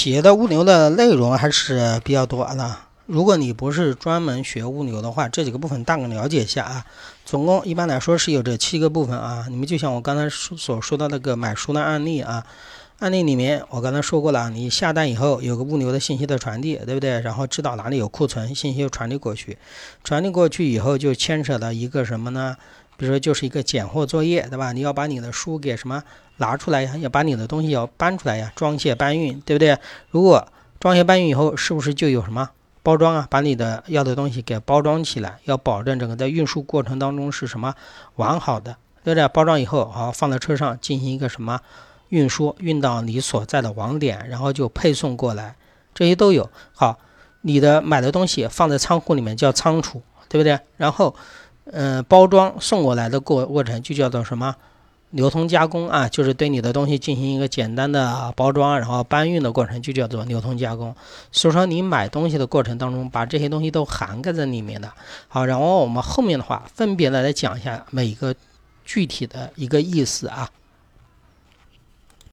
[0.00, 2.74] 企业的物流的内容还是比较多的。
[3.04, 6.86] 如果你不是专门学物流的话，这几个部分大概了解一下啊。
[7.26, 9.44] 总共一般来说是有这七个部分啊。
[9.50, 12.46] 你们就像我刚才所说的那个买书的案例啊，
[13.00, 17.20] 案例里面我刚才说过了，你下单以后有个物流的信息的传递，对不对？
[17.20, 19.58] 然后知道哪里有库存，信息又传递过去，
[20.02, 22.56] 传递过去以后就牵扯到一个什么呢？
[23.00, 24.72] 比如说就是一个拣货作业，对吧？
[24.72, 26.02] 你要把你的书给什么
[26.36, 26.94] 拿出来呀？
[26.98, 29.78] 要把你的东西要搬出来呀，装卸搬运，对不对？
[30.10, 30.46] 如果
[30.78, 32.50] 装卸搬运以后，是不是就有什么？
[32.82, 37.74] 包装啊，把你的要的东西给包装起来，要保证整个在运输过程当中是什么
[38.16, 39.26] 完好的，对不对？
[39.28, 41.58] 包装以后，好放在车上进行一个什么
[42.10, 45.56] 运输，运到你所在的网点，然后就配送过来，
[45.94, 46.50] 这些都有。
[46.74, 46.98] 好，
[47.40, 50.58] 你的买的东西放在仓库里面叫仓储，对不对？
[50.76, 51.14] 然后，
[51.72, 54.54] 嗯，包装送过来的过过程就叫做什么？
[55.10, 60.94] 流通加工啊，就是对你的东西进行一个简单的包装，然后搬运的过程就叫做流通加工。
[61.32, 64.88] 所以说，你买东西的过程当中，把这些东西都涵盖在里面的。
[65.26, 68.32] 好，然后我们后面的话分别的来讲一下每一个
[68.84, 70.48] 具体的一个意思啊。